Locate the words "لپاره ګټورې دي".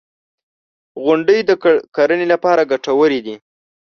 2.33-3.35